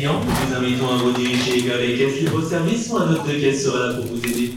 clients, 0.00 0.20
nous 0.24 0.30
vous 0.30 0.54
invitons 0.54 0.88
à 0.88 0.96
vous 0.96 1.12
diriger 1.12 1.60
vers 1.68 1.78
les 1.78 1.94
caisses 1.98 2.20
libre-service 2.20 2.88
ou 2.90 2.96
un 2.96 3.12
hôte 3.12 3.26
de 3.28 3.34
caisse 3.38 3.64
sera 3.64 3.78
là 3.88 3.94
pour 3.94 4.06
vous 4.06 4.16
aider. 4.24 4.54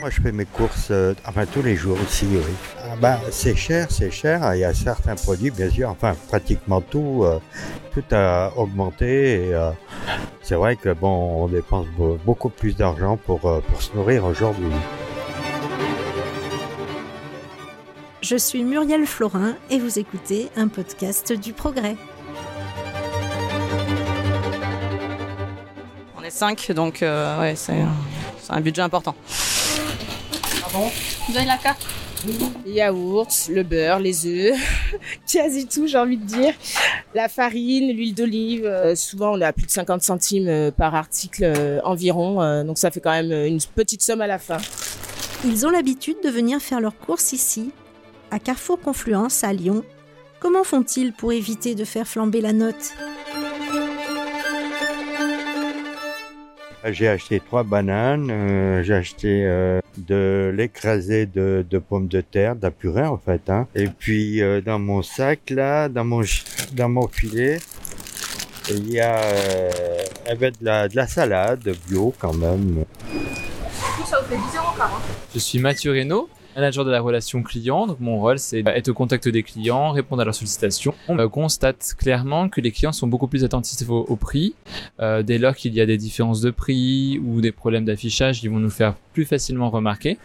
Moi, 0.00 0.08
je 0.08 0.20
fais 0.22 0.32
mes 0.32 0.46
courses, 0.46 0.88
euh, 0.90 1.12
enfin 1.26 1.44
tous 1.44 1.60
les 1.62 1.76
jours 1.76 1.98
aussi, 2.02 2.24
oui. 2.30 2.38
Ah, 2.78 2.96
bah, 2.98 3.20
c'est 3.30 3.54
cher, 3.54 3.86
c'est 3.90 4.10
cher. 4.10 4.54
Il 4.54 4.60
y 4.60 4.64
a 4.64 4.72
certains 4.72 5.14
produits, 5.14 5.50
bien 5.50 5.68
sûr, 5.68 5.90
enfin 5.90 6.16
pratiquement 6.28 6.80
tout, 6.80 7.20
euh, 7.24 7.38
tout 7.92 8.02
a 8.12 8.50
augmenté. 8.56 9.48
Et, 9.48 9.54
euh, 9.54 9.70
c'est 10.42 10.54
vrai 10.54 10.76
que 10.76 10.94
bon, 10.94 11.44
on 11.44 11.48
dépense 11.48 11.86
be- 11.98 12.16
beaucoup 12.24 12.48
plus 12.48 12.74
d'argent 12.74 13.18
pour, 13.18 13.44
euh, 13.44 13.60
pour 13.68 13.82
se 13.82 13.94
nourrir 13.94 14.24
aujourd'hui. 14.24 14.72
Je 18.22 18.36
suis 18.36 18.62
Muriel 18.62 19.06
Florin 19.06 19.56
et 19.70 19.78
vous 19.78 19.98
écoutez 19.98 20.48
un 20.56 20.68
podcast 20.68 21.32
du 21.32 21.52
Progrès. 21.52 21.96
On 26.18 26.22
est 26.22 26.30
5, 26.30 26.72
donc 26.72 27.02
euh, 27.02 27.40
ouais, 27.40 27.54
c'est 27.56 27.82
c'est 28.42 28.52
un 28.52 28.60
budget 28.60 28.82
important. 28.82 29.14
Vous 30.72 31.36
avez 31.36 31.46
la 31.46 31.56
carte? 31.56 31.84
Les 32.66 32.72
yaourts, 32.72 33.26
le 33.48 33.62
beurre, 33.62 33.98
les 33.98 34.26
œufs, 34.26 34.54
quasi 35.32 35.66
tout, 35.66 35.86
j'ai 35.86 35.96
envie 35.96 36.18
de 36.18 36.24
dire. 36.26 36.52
La 37.14 37.28
farine, 37.28 37.90
l'huile 37.96 38.14
d'olive. 38.14 38.66
euh, 38.66 38.94
souvent, 38.94 39.32
on 39.32 39.40
est 39.40 39.44
à 39.44 39.54
plus 39.54 39.64
de 39.64 39.70
50 39.70 40.02
centimes 40.02 40.46
euh, 40.48 40.70
par 40.70 40.94
article 40.94 41.44
euh, 41.44 41.80
environ. 41.82 42.42
euh, 42.42 42.62
donc, 42.62 42.76
ça 42.76 42.90
fait 42.90 43.00
quand 43.00 43.10
même 43.10 43.32
une 43.32 43.58
petite 43.74 44.02
somme 44.02 44.20
à 44.20 44.26
la 44.26 44.38
fin. 44.38 44.58
Ils 45.46 45.66
ont 45.66 45.70
l'habitude 45.70 46.18
de 46.22 46.28
venir 46.28 46.60
faire 46.60 46.80
leurs 46.80 46.98
courses 46.98 47.32
ici, 47.32 47.70
à 48.30 48.38
Carrefour 48.38 48.80
Confluence 48.80 49.44
à 49.44 49.52
Lyon. 49.52 49.84
Comment 50.40 50.64
font-ils 50.64 51.12
pour 51.12 51.32
éviter 51.32 51.74
de 51.74 51.84
faire 51.84 52.06
flamber 52.06 52.40
la 52.40 52.52
note? 52.52 52.92
J'ai 56.92 57.08
acheté 57.08 57.40
trois 57.40 57.62
bananes, 57.62 58.30
euh, 58.30 58.82
j'ai 58.82 58.94
acheté 58.94 59.44
euh, 59.44 59.80
de 59.98 60.50
l'écrasé 60.56 61.26
de, 61.26 61.64
de 61.68 61.78
pommes 61.78 62.08
de 62.08 62.22
terre, 62.22 62.56
de 62.56 62.62
la 62.62 62.70
purée 62.70 63.04
en 63.04 63.18
fait. 63.18 63.50
Hein. 63.50 63.66
Et 63.74 63.86
puis 63.88 64.40
euh, 64.40 64.62
dans 64.62 64.78
mon 64.78 65.02
sac 65.02 65.50
là, 65.50 65.90
dans 65.90 66.04
mon 66.06 66.22
ch- 66.22 66.44
dans 66.72 66.88
mon 66.88 67.06
filet, 67.06 67.58
il 68.70 68.90
y 68.90 68.98
a 68.98 69.18
euh, 69.18 69.70
eh 70.30 70.34
ben, 70.36 70.52
de, 70.58 70.64
la, 70.64 70.88
de 70.88 70.96
la 70.96 71.06
salade 71.06 71.68
bio 71.86 72.14
quand 72.18 72.32
même. 72.32 72.84
Tout 73.12 74.06
ça 74.06 74.18
vous 74.22 74.28
fait 74.34 74.36
10 74.36 74.56
euros 74.56 74.68
par 74.78 74.94
an. 74.94 74.98
Je 75.34 75.38
suis 75.38 75.58
Mathieu 75.58 75.90
Reynaud, 75.92 76.30
manager 76.56 76.84
de 76.84 76.90
la 76.90 77.00
relation 77.00 77.42
client. 77.42 77.86
Donc 77.86 78.00
mon 78.00 78.18
rôle, 78.18 78.38
c'est 78.38 78.62
être 78.66 78.88
au 78.88 78.94
contact 78.94 79.28
des 79.28 79.42
clients, 79.42 79.90
répondre 79.90 80.22
à 80.22 80.24
leurs 80.24 80.34
sollicitations. 80.34 80.94
On 81.08 81.18
euh, 81.18 81.28
constate 81.28 81.94
clairement 81.98 82.48
que 82.48 82.60
les 82.60 82.72
clients 82.72 82.92
sont 82.92 83.06
beaucoup 83.06 83.26
plus 83.26 83.44
attentifs 83.44 83.88
au, 83.88 84.16
prix. 84.16 84.54
Euh, 85.00 85.22
dès 85.22 85.38
lors 85.38 85.54
qu'il 85.54 85.74
y 85.74 85.80
a 85.80 85.86
des 85.86 85.96
différences 85.96 86.40
de 86.40 86.50
prix 86.50 87.20
ou 87.24 87.40
des 87.40 87.52
problèmes 87.52 87.84
d'affichage, 87.84 88.42
ils 88.42 88.50
vont 88.50 88.58
nous 88.58 88.70
faire 88.70 88.94
plus 89.12 89.24
facilement 89.24 89.70
remarquer. 89.70 90.18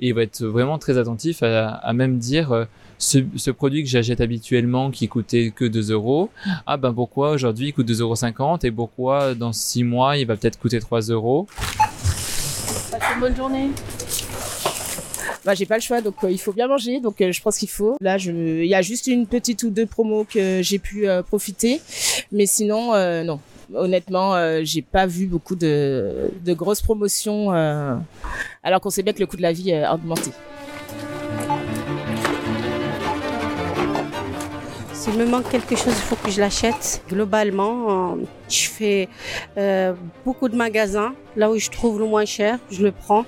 Et 0.00 0.08
ils 0.08 0.14
vont 0.14 0.20
être 0.20 0.44
vraiment 0.44 0.78
très 0.78 0.98
attentifs 0.98 1.42
à, 1.42 1.92
même 1.92 2.18
dire... 2.18 2.52
euh, 2.52 2.64
ce, 2.98 3.18
ce 3.34 3.50
produit 3.50 3.82
que 3.82 3.88
j'achète 3.88 4.20
habituellement 4.20 4.92
qui 4.92 5.08
coûtait 5.08 5.50
que 5.50 5.64
2 5.64 5.90
euros, 5.90 6.30
ah 6.68 6.76
ben 6.76 6.94
pourquoi 6.94 7.32
aujourd'hui 7.32 7.68
il 7.68 7.72
coûte 7.72 7.88
2,50 7.90 8.00
euros 8.00 8.58
et 8.62 8.70
pourquoi 8.70 9.34
dans 9.34 9.52
6 9.52 9.82
mois 9.82 10.16
il 10.16 10.26
va 10.26 10.36
peut-être 10.36 10.56
coûter 10.56 10.78
3 10.78 11.00
euros? 11.10 11.48
Passez 12.92 13.14
une 13.14 13.20
bonne 13.20 13.34
journée. 13.34 13.70
Bah, 15.44 15.54
j'ai 15.54 15.66
pas 15.66 15.74
le 15.74 15.80
choix, 15.80 16.00
donc 16.00 16.14
euh, 16.22 16.30
il 16.30 16.38
faut 16.38 16.52
bien 16.52 16.68
manger. 16.68 17.00
Donc, 17.00 17.20
euh, 17.20 17.32
je 17.32 17.42
pense 17.42 17.58
qu'il 17.58 17.68
faut. 17.68 17.96
Là, 18.00 18.16
je... 18.16 18.30
il 18.30 18.66
y 18.66 18.74
a 18.74 18.82
juste 18.82 19.08
une 19.08 19.26
petite 19.26 19.62
ou 19.64 19.70
deux 19.70 19.86
promos 19.86 20.24
que 20.24 20.60
j'ai 20.62 20.78
pu 20.78 21.08
euh, 21.08 21.22
profiter. 21.22 21.80
Mais 22.30 22.46
sinon, 22.46 22.92
non. 23.24 23.40
Honnêtement, 23.74 24.34
j'ai 24.64 24.82
pas 24.82 25.06
vu 25.06 25.26
beaucoup 25.26 25.56
de, 25.56 26.30
de 26.44 26.52
grosses 26.52 26.82
promotions. 26.82 27.50
alors 28.62 28.80
qu'on 28.80 28.90
sait 28.90 29.02
bien 29.02 29.12
que 29.14 29.20
le 29.20 29.26
coût 29.26 29.36
de 29.36 29.42
la 29.42 29.52
vie 29.52 29.72
a 29.72 29.94
augmenté. 29.94 30.30
S'il 34.92 35.14
me 35.14 35.24
manque 35.24 35.48
quelque 35.50 35.74
chose, 35.74 35.94
il 35.96 36.02
faut 36.02 36.16
que 36.16 36.30
je 36.30 36.40
l'achète. 36.40 37.02
Globalement, 37.08 38.18
je 38.48 38.68
fais 38.68 39.08
beaucoup 40.24 40.48
de 40.48 40.56
magasins. 40.56 41.14
Là 41.36 41.50
où 41.50 41.56
je 41.56 41.70
trouve 41.70 41.98
le 41.98 42.06
moins 42.06 42.26
cher, 42.26 42.58
je 42.70 42.82
le 42.82 42.92
prends. 42.92 43.24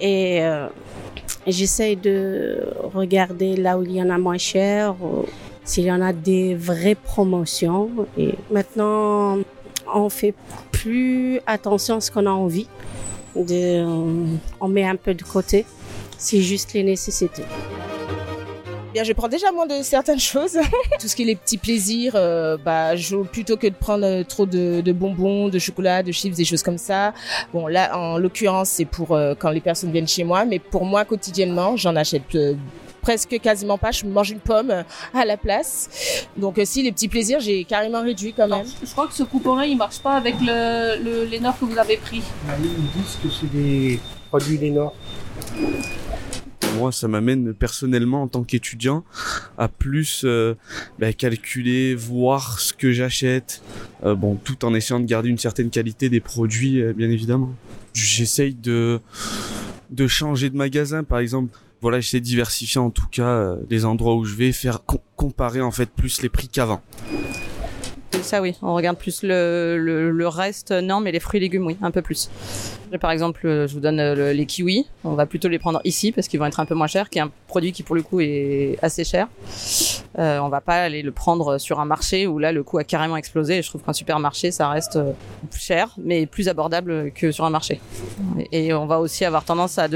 Et 0.00 0.40
j'essaye 1.52 1.96
de 1.96 2.58
regarder 2.94 3.56
là 3.56 3.78
où 3.78 3.82
il 3.82 3.92
y 3.92 4.02
en 4.02 4.10
a 4.10 4.18
moins 4.18 4.38
cher, 4.38 4.94
s'il 5.64 5.84
y 5.84 5.92
en 5.92 6.00
a 6.00 6.12
des 6.12 6.54
vraies 6.54 6.94
promotions. 6.94 7.90
Et 8.18 8.34
maintenant, 8.50 9.38
on 9.92 10.08
fait 10.08 10.34
plus 10.72 11.40
attention 11.46 11.96
à 11.96 12.00
ce 12.00 12.10
qu'on 12.10 12.26
a 12.26 12.30
envie. 12.30 12.68
On 13.36 14.68
met 14.68 14.84
un 14.84 14.96
peu 14.96 15.14
de 15.14 15.22
côté. 15.22 15.66
C'est 16.18 16.40
juste 16.40 16.72
les 16.72 16.82
nécessités. 16.82 17.42
Bien, 18.94 19.02
je 19.02 19.12
prends 19.12 19.26
déjà 19.26 19.50
moins 19.50 19.66
de 19.66 19.82
certaines 19.82 20.20
choses. 20.32 20.56
Tout 21.00 21.08
ce 21.08 21.16
qui 21.16 21.22
est 21.22 21.26
les 21.26 21.34
petits 21.34 21.58
plaisirs, 21.58 22.12
euh, 22.14 22.56
bah, 22.56 22.94
je, 22.94 23.16
plutôt 23.16 23.56
que 23.56 23.66
de 23.66 23.74
prendre 23.74 24.06
euh, 24.06 24.22
trop 24.22 24.46
de, 24.46 24.82
de 24.82 24.92
bonbons, 24.92 25.48
de 25.48 25.58
chocolat, 25.58 26.04
de 26.04 26.12
chips, 26.12 26.36
des 26.36 26.44
choses 26.44 26.62
comme 26.62 26.78
ça. 26.78 27.12
Bon, 27.52 27.66
là, 27.66 27.98
en 27.98 28.18
l'occurrence, 28.18 28.68
c'est 28.68 28.84
pour 28.84 29.10
euh, 29.10 29.34
quand 29.36 29.50
les 29.50 29.60
personnes 29.60 29.90
viennent 29.90 30.06
chez 30.06 30.22
moi, 30.22 30.44
mais 30.44 30.60
pour 30.60 30.84
moi, 30.84 31.04
quotidiennement, 31.04 31.76
j'en 31.76 31.96
achète 31.96 32.36
euh, 32.36 32.54
presque 33.00 33.36
quasiment 33.40 33.78
pas. 33.78 33.90
Je 33.90 34.06
mange 34.06 34.30
une 34.30 34.38
pomme 34.38 34.84
à 35.12 35.24
la 35.24 35.36
place. 35.36 36.26
Donc, 36.36 36.58
euh, 36.58 36.64
si 36.64 36.80
les 36.84 36.92
petits 36.92 37.08
plaisirs, 37.08 37.40
j'ai 37.40 37.64
carrément 37.64 38.00
réduit 38.00 38.32
quand 38.32 38.46
même. 38.46 38.64
Je 38.80 38.92
crois 38.92 39.08
que 39.08 39.14
ce 39.14 39.24
coupon-là, 39.24 39.66
il 39.66 39.76
marche 39.76 39.98
pas 39.98 40.12
avec 40.12 40.36
le, 40.40 41.02
le, 41.02 41.24
les 41.24 41.38
que 41.38 41.64
vous 41.64 41.78
avez 41.78 41.96
pris. 41.96 42.22
Ils 42.62 43.02
disent 43.02 43.18
que 43.20 43.28
c'est 43.28 43.50
des 43.52 43.98
produits 44.30 44.56
Lénore. 44.56 44.94
Moi, 46.84 46.92
ça 46.92 47.08
m'amène 47.08 47.54
personnellement 47.54 48.24
en 48.24 48.28
tant 48.28 48.42
qu'étudiant 48.44 49.04
à 49.56 49.68
plus 49.68 50.20
euh, 50.26 50.54
bah, 50.98 51.14
calculer, 51.14 51.94
voir 51.94 52.60
ce 52.60 52.74
que 52.74 52.92
j'achète, 52.92 53.62
euh, 54.04 54.14
bon, 54.14 54.34
tout 54.34 54.66
en 54.66 54.74
essayant 54.74 55.00
de 55.00 55.06
garder 55.06 55.30
une 55.30 55.38
certaine 55.38 55.70
qualité 55.70 56.10
des 56.10 56.20
produits, 56.20 56.82
euh, 56.82 56.92
bien 56.92 57.08
évidemment. 57.08 57.54
J'essaye 57.94 58.52
de 58.52 59.00
de 59.88 60.06
changer 60.06 60.50
de 60.50 60.58
magasin, 60.58 61.04
par 61.04 61.20
exemple. 61.20 61.56
Voilà, 61.80 62.00
j'essaie 62.00 62.20
de 62.20 62.26
diversifier 62.26 62.82
en 62.82 62.90
tout 62.90 63.06
cas 63.10 63.54
les 63.70 63.86
endroits 63.86 64.14
où 64.16 64.26
je 64.26 64.34
vais, 64.34 64.52
faire 64.52 64.84
com- 64.84 64.98
comparer 65.16 65.62
en 65.62 65.70
fait 65.70 65.88
plus 65.88 66.20
les 66.20 66.28
prix 66.28 66.48
qu'avant. 66.48 66.82
Ça 68.20 68.40
oui, 68.42 68.54
on 68.62 68.74
regarde 68.74 68.98
plus 68.98 69.22
le, 69.22 69.76
le, 69.78 70.10
le 70.10 70.28
reste, 70.28 70.70
non, 70.70 71.00
mais 71.00 71.12
les 71.12 71.20
fruits 71.20 71.38
et 71.38 71.40
légumes, 71.40 71.66
oui, 71.66 71.76
un 71.82 71.90
peu 71.90 72.00
plus. 72.02 72.30
Par 72.98 73.10
exemple, 73.10 73.46
euh, 73.46 73.66
je 73.66 73.74
vous 73.74 73.80
donne 73.80 74.00
euh, 74.00 74.14
le- 74.14 74.32
les 74.32 74.46
kiwis, 74.46 74.86
on 75.04 75.14
va 75.14 75.26
plutôt 75.26 75.48
les 75.48 75.58
prendre 75.58 75.80
ici 75.84 76.12
parce 76.12 76.28
qu'ils 76.28 76.38
vont 76.40 76.46
être 76.46 76.60
un 76.60 76.64
peu 76.64 76.74
moins 76.74 76.86
chers, 76.86 77.10
qui 77.10 77.18
est 77.18 77.22
un 77.22 77.30
produit 77.48 77.72
qui 77.72 77.82
pour 77.82 77.94
le 77.94 78.02
coup 78.02 78.20
est 78.20 78.78
assez 78.82 79.04
cher. 79.04 79.28
Euh, 80.18 80.38
on 80.38 80.48
va 80.48 80.60
pas 80.60 80.76
aller 80.76 81.02
le 81.02 81.10
prendre 81.12 81.58
sur 81.58 81.80
un 81.80 81.84
marché 81.84 82.26
où 82.26 82.38
là 82.38 82.52
le 82.52 82.62
coût 82.62 82.78
a 82.78 82.84
carrément 82.84 83.16
explosé. 83.16 83.62
Je 83.62 83.68
trouve 83.68 83.82
qu'un 83.82 83.92
supermarché 83.92 84.50
ça 84.50 84.68
reste 84.68 84.96
euh, 84.96 85.12
cher, 85.56 85.94
mais 85.98 86.26
plus 86.26 86.48
abordable 86.48 87.10
que 87.12 87.32
sur 87.32 87.44
un 87.44 87.50
marché. 87.50 87.80
Et 88.52 88.72
on 88.74 88.86
va 88.86 89.00
aussi 89.00 89.24
avoir 89.24 89.44
tendance 89.44 89.78
à 89.78 89.88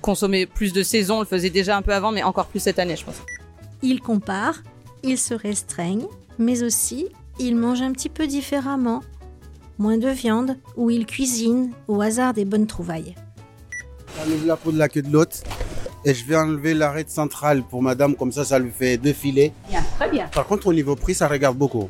consommer 0.00 0.46
plus 0.46 0.72
de 0.72 0.82
saison. 0.82 1.16
On 1.16 1.20
le 1.20 1.26
faisait 1.26 1.50
déjà 1.50 1.76
un 1.76 1.82
peu 1.82 1.92
avant, 1.94 2.10
mais 2.12 2.22
encore 2.22 2.46
plus 2.46 2.60
cette 2.60 2.78
année, 2.78 2.96
je 2.96 3.04
pense. 3.04 3.16
Ils 3.82 4.00
comparent, 4.00 4.58
ils 5.02 5.18
se 5.18 5.34
restreignent, 5.34 6.06
mais 6.38 6.62
aussi 6.62 7.06
ils 7.38 7.56
mangent 7.56 7.80
un 7.82 7.92
petit 7.92 8.08
peu 8.10 8.26
différemment. 8.26 9.00
Moins 9.80 9.96
de 9.96 10.10
viande, 10.10 10.58
ou 10.76 10.90
ils 10.90 11.06
cuisinent 11.06 11.70
au 11.88 12.02
hasard 12.02 12.34
des 12.34 12.44
bonnes 12.44 12.66
trouvailles. 12.66 13.14
J'enlève 14.14 14.46
la 14.46 14.56
peau 14.58 14.72
de 14.72 14.78
la 14.78 14.90
queue 14.90 15.00
de 15.00 15.10
l'autre 15.10 15.38
et 16.04 16.12
je 16.12 16.22
vais 16.26 16.36
enlever 16.36 16.74
l'arête 16.74 17.08
centrale 17.10 17.62
pour 17.62 17.80
madame, 17.80 18.14
comme 18.14 18.30
ça, 18.30 18.44
ça 18.44 18.58
lui 18.58 18.70
fait 18.70 18.98
deux 18.98 19.14
filets. 19.14 19.54
Bien, 19.70 19.82
très 19.98 20.10
bien. 20.10 20.26
Par 20.34 20.46
contre, 20.46 20.66
au 20.66 20.74
niveau 20.74 20.96
prix, 20.96 21.14
ça 21.14 21.26
regarde 21.28 21.56
beaucoup. 21.56 21.88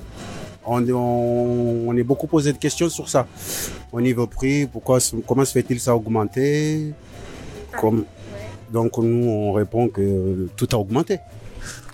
On, 0.65 0.89
on, 0.89 1.89
on 1.89 1.97
est 1.97 2.05
beaucoup 2.05 2.29
posé 2.29 2.53
de 2.53 2.59
questions 2.59 2.89
sur 2.89 3.09
ça. 3.09 3.27
Au 3.91 4.01
niveau 4.01 4.29
prix, 4.29 4.67
pourquoi, 4.67 4.99
comment 5.27 5.45
se 5.45 5.51
fait-il 5.51 5.81
ça 5.81 5.97
augmenter? 5.97 6.93
Comme, 7.81 8.05
Donc 8.73 8.99
nous, 8.99 9.27
on 9.29 9.53
répond 9.53 9.89
que 9.89 10.49
tout 10.57 10.69
a 10.71 10.77
augmenté. 10.77 11.19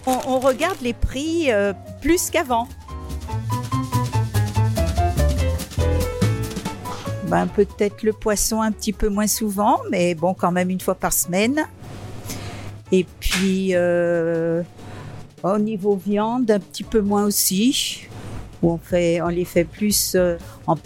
On, 0.07 0.19
on 0.27 0.41
regarde 0.41 0.77
les 0.83 0.93
prix 0.93 1.51
euh, 1.51 1.73
plus 2.03 2.29
qu'avant. 2.29 2.69
Ben, 7.28 7.49
peut-être 7.49 8.05
le 8.05 8.12
poisson 8.12 8.62
un 8.62 8.70
petit 8.70 8.93
peu 8.93 9.08
moins 9.08 9.26
souvent, 9.26 9.81
mais 9.90 10.14
bon, 10.14 10.32
quand 10.32 10.52
même 10.52 10.70
une 10.70 10.81
fois 10.81 10.94
par 10.94 11.12
semaine. 11.12 11.67
Et 12.93 13.05
puis, 13.19 13.70
euh, 13.73 14.62
au 15.43 15.58
niveau 15.58 15.96
viande, 15.96 16.50
un 16.50 16.61
petit 16.61 16.84
peu 16.84 17.00
moins 17.00 17.25
aussi. 17.25 18.02
Où 18.62 18.70
on, 18.70 18.78
fait, 18.78 19.20
on 19.20 19.28
les 19.28 19.44
fait 19.44 19.64
plus 19.64 20.14
euh, 20.14 20.38
en, 20.67 20.76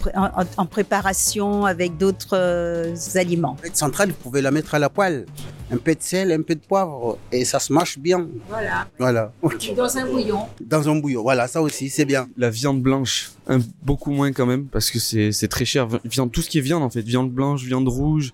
en 0.57 0.65
préparation 0.65 1.65
avec 1.65 1.97
d'autres 1.97 2.35
euh, 2.35 2.95
aliments. 3.15 3.55
Cette 3.63 3.77
centrale, 3.77 4.09
vous 4.09 4.15
pouvez 4.15 4.41
la 4.41 4.51
mettre 4.51 4.75
à 4.75 4.79
la 4.79 4.89
poêle. 4.89 5.25
Un 5.71 5.77
peu 5.77 5.95
de 5.95 6.01
sel, 6.01 6.31
un 6.31 6.41
peu 6.41 6.55
de 6.55 6.59
poivre, 6.59 7.17
et 7.31 7.45
ça 7.45 7.59
se 7.59 7.71
mâche 7.71 7.97
bien. 7.97 8.27
Voilà. 8.49 8.87
Voilà. 8.99 9.31
Dans 9.75 9.97
un 9.97 10.05
bouillon. 10.05 10.41
Dans 10.59 10.89
un 10.89 10.95
bouillon, 10.97 11.21
voilà, 11.21 11.47
ça 11.47 11.61
aussi, 11.61 11.89
c'est 11.89 12.05
bien. 12.05 12.27
La 12.37 12.49
viande 12.49 12.81
blanche, 12.81 13.31
un, 13.47 13.59
beaucoup 13.83 14.11
moins 14.11 14.31
quand 14.33 14.45
même, 14.45 14.65
parce 14.65 14.91
que 14.91 14.99
c'est 14.99 15.31
c'est 15.31 15.47
très 15.47 15.65
cher. 15.65 15.87
Viande, 16.03 16.31
tout 16.31 16.41
ce 16.41 16.49
qui 16.49 16.57
est 16.57 16.61
viande 16.61 16.83
en 16.83 16.89
fait, 16.89 17.01
viande 17.01 17.31
blanche, 17.31 17.63
viande 17.63 17.87
rouge, 17.87 18.33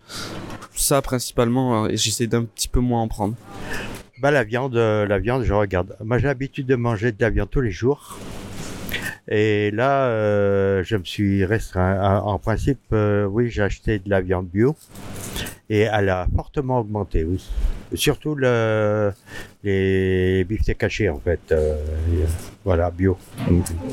ça 0.75 1.01
principalement, 1.01 1.86
euh, 1.86 1.89
et 1.89 1.98
j'essaie 1.98 2.28
d'un 2.28 2.44
petit 2.44 2.68
peu 2.68 2.80
moins 2.80 3.01
en 3.01 3.07
prendre. 3.07 3.36
Bah 4.19 4.31
la 4.31 4.44
viande, 4.44 4.75
euh, 4.75 5.06
la 5.06 5.19
viande, 5.19 5.44
je 5.44 5.54
regarde. 5.54 5.95
Moi 6.04 6.18
j'ai 6.18 6.25
l'habitude 6.28 6.66
de 6.66 6.75
manger 6.75 7.12
de 7.12 7.22
la 7.22 7.30
viande 7.30 7.50
tous 7.51 7.62
les 7.62 7.72
jours. 7.72 8.18
Et 9.30 9.72
là, 9.72 10.06
euh, 10.06 10.83
je 10.86 10.95
me 10.95 11.04
suis 11.04 11.44
restreint. 11.44 12.00
En, 12.22 12.33
en 12.33 12.40
principe, 12.40 12.80
euh, 12.94 13.25
oui, 13.25 13.50
j'ai 13.50 13.62
acheté 13.62 14.00
de 14.00 14.10
la 14.10 14.22
viande 14.22 14.48
bio. 14.48 14.75
Et 15.69 15.81
elle 15.81 16.10
a 16.10 16.25
fortement 16.34 16.80
augmenté, 16.80 17.25
oui. 17.25 17.44
Surtout 17.94 18.36
le, 18.36 19.12
les 19.64 20.46
beefsteaks 20.46 20.78
cachés, 20.78 21.10
en 21.10 21.19
fait. 21.19 21.40
euh, 21.52 21.75
voilà, 22.64 22.90
bio. 22.90 23.18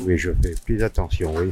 Oui, 0.05 0.17
je 0.17 0.31
fais 0.41 0.55
plus 0.63 0.81
attention, 0.83 1.33
oui. 1.35 1.51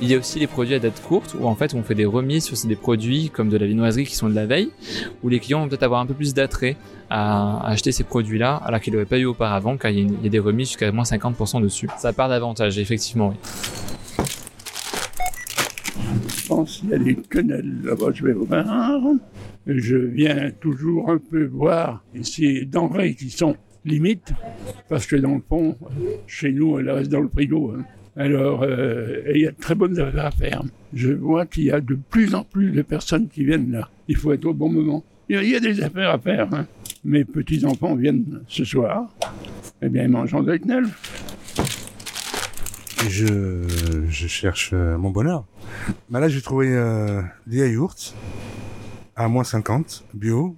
Il 0.00 0.10
y 0.10 0.14
a 0.14 0.18
aussi 0.18 0.38
les 0.38 0.46
produits 0.46 0.74
à 0.74 0.78
date 0.78 1.00
courte 1.02 1.34
où 1.40 1.46
en 1.46 1.54
fait 1.54 1.72
on 1.74 1.82
fait 1.82 1.94
des 1.94 2.04
remises 2.04 2.44
sur 2.44 2.68
des 2.68 2.76
produits 2.76 3.30
comme 3.30 3.48
de 3.48 3.56
la 3.56 3.66
viennoiserie 3.66 4.04
qui 4.04 4.14
sont 4.14 4.28
de 4.28 4.34
la 4.34 4.44
veille 4.44 4.70
où 5.22 5.28
les 5.30 5.40
clients 5.40 5.60
vont 5.60 5.68
peut-être 5.68 5.84
avoir 5.84 6.00
un 6.00 6.06
peu 6.06 6.12
plus 6.14 6.34
d'attrait 6.34 6.76
à 7.08 7.66
acheter 7.66 7.92
ces 7.92 8.04
produits-là 8.04 8.56
alors 8.56 8.80
qu'ils 8.80 8.92
n'auraient 8.92 9.06
pas 9.06 9.18
eu 9.18 9.24
auparavant 9.24 9.76
car 9.78 9.90
il 9.90 9.96
y, 9.96 10.00
a 10.00 10.02
une- 10.02 10.14
il 10.20 10.24
y 10.24 10.26
a 10.26 10.30
des 10.30 10.38
remises 10.38 10.68
jusqu'à 10.68 10.92
moins 10.92 11.04
50% 11.04 11.60
dessus. 11.62 11.88
Ça 11.98 12.12
part 12.12 12.28
davantage 12.28 12.78
effectivement 12.78 13.28
oui. 13.30 13.36
Je 16.28 16.46
pense 16.48 16.78
qu'il 16.78 16.90
y 16.90 16.94
a 16.94 16.98
des 16.98 17.14
quenelles 17.16 17.80
là-bas, 17.82 18.06
je 18.12 18.24
vais 18.24 18.32
voir. 18.34 19.00
Je 19.66 19.96
viens 19.96 20.50
toujours 20.60 21.10
un 21.10 21.18
peu 21.18 21.46
voir 21.46 22.04
ces 22.22 22.64
denrées 22.66 23.14
qui 23.14 23.30
sont 23.30 23.56
limites, 23.84 24.32
parce 24.88 25.06
que 25.06 25.16
dans 25.16 25.34
le 25.34 25.42
fond, 25.48 25.76
chez 26.26 26.52
nous, 26.52 26.78
elles 26.78 26.90
restent 26.90 27.10
dans 27.10 27.20
le 27.20 27.28
frigo. 27.28 27.72
hein. 27.76 27.84
Alors, 28.16 28.62
euh, 28.62 29.20
il 29.34 29.42
y 29.42 29.46
a 29.46 29.50
de 29.50 29.56
très 29.60 29.74
bonnes 29.74 29.98
affaires 29.98 30.26
à 30.26 30.30
faire. 30.30 30.62
Je 30.94 31.12
vois 31.12 31.44
qu'il 31.46 31.64
y 31.64 31.70
a 31.70 31.80
de 31.80 31.98
plus 32.10 32.34
en 32.34 32.44
plus 32.44 32.70
de 32.70 32.82
personnes 32.82 33.28
qui 33.28 33.44
viennent 33.44 33.70
là. 33.70 33.88
Il 34.08 34.16
faut 34.16 34.32
être 34.32 34.46
au 34.46 34.54
bon 34.54 34.70
moment. 34.70 35.04
Il 35.28 35.42
y 35.42 35.54
a- 35.54 35.60
des 35.60 35.82
affaires 35.82 36.10
à 36.10 36.18
faire. 36.18 36.48
hein. 36.54 36.66
Mes 37.04 37.24
petits-enfants 37.24 37.94
viennent 37.94 38.40
ce 38.48 38.64
soir. 38.64 39.08
Eh 39.82 39.88
bien, 39.88 40.04
ils 40.04 40.08
mangent 40.08 40.32
en. 40.34 40.44
Je, 43.08 43.62
je 44.08 44.26
cherche 44.26 44.70
euh, 44.72 44.96
mon 44.96 45.10
bonheur. 45.10 45.44
Bah 46.08 46.18
là, 46.20 46.28
j'ai 46.28 46.40
trouvé 46.40 46.68
euh, 46.70 47.20
des 47.46 47.58
yaourts 47.70 47.94
à 49.14 49.28
moins 49.28 49.44
50, 49.44 50.04
bio. 50.14 50.56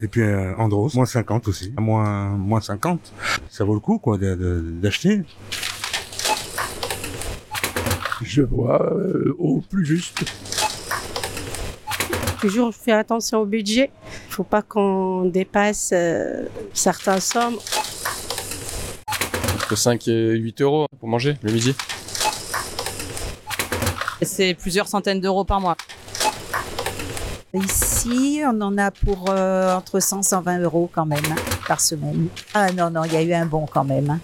Et 0.00 0.08
puis 0.08 0.22
euh, 0.22 0.54
Andros, 0.56 0.94
moins 0.94 1.06
50 1.06 1.48
aussi. 1.48 1.72
À 1.76 1.80
moins, 1.80 2.28
moins 2.30 2.60
50. 2.60 3.12
Ça 3.50 3.64
vaut 3.64 3.74
le 3.74 3.80
coup, 3.80 3.98
quoi, 3.98 4.18
d'acheter. 4.18 5.22
Je 8.24 8.40
vois 8.42 8.82
euh, 8.94 9.34
au 9.38 9.60
plus 9.60 9.84
juste. 9.84 10.24
Toujours 12.40 12.72
je 12.72 12.78
fais 12.78 12.92
attention 12.92 13.40
au 13.40 13.44
budget. 13.46 13.90
Il 14.28 14.32
faut 14.32 14.44
pas 14.44 14.62
qu'on 14.62 15.26
dépasse 15.26 15.90
euh, 15.92 16.46
certaines 16.72 17.20
sommes. 17.20 17.56
Entre 19.56 19.76
5 19.76 20.08
et 20.08 20.30
8 20.36 20.60
euros 20.62 20.86
pour 20.98 21.08
manger 21.08 21.36
le 21.42 21.52
midi. 21.52 21.74
C'est 24.22 24.54
plusieurs 24.54 24.88
centaines 24.88 25.20
d'euros 25.20 25.44
par 25.44 25.60
mois. 25.60 25.76
Ici, 27.52 28.40
on 28.44 28.60
en 28.62 28.78
a 28.78 28.90
pour 28.90 29.26
euh, 29.28 29.76
entre 29.76 30.00
100 30.00 30.20
et 30.20 30.22
120 30.22 30.58
euros 30.60 30.90
quand 30.92 31.06
même 31.06 31.22
hein, 31.30 31.36
par 31.68 31.80
semaine. 31.80 32.26
Ah 32.54 32.72
non, 32.72 32.90
non, 32.90 33.04
il 33.04 33.12
y 33.12 33.16
a 33.16 33.22
eu 33.22 33.32
un 33.32 33.46
bon 33.46 33.66
quand 33.70 33.84
même. 33.84 34.10
hein. 34.10 34.18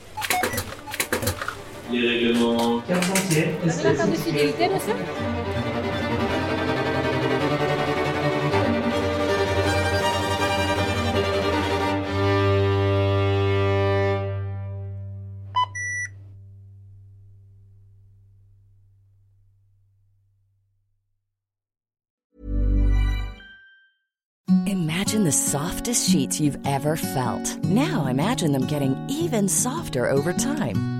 Les 1.92 2.08
règlements 2.08 2.80
carte 2.86 3.10
entière. 3.10 3.48
La 3.66 3.72
carte 3.72 4.10
de 4.10 4.16
fidélité, 4.16 4.68
monsieur 4.68 4.94
Imagine 24.66 25.24
the 25.24 25.32
softest 25.32 26.08
sheets 26.08 26.40
you've 26.40 26.58
ever 26.64 26.94
felt. 26.94 27.64
Now 27.64 28.06
imagine 28.06 28.52
them 28.52 28.66
getting 28.66 28.96
even 29.08 29.48
softer 29.48 30.08
over 30.08 30.32
time. 30.32 30.99